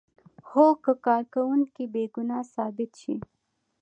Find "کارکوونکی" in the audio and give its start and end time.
1.05-1.83